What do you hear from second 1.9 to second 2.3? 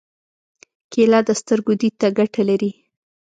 ته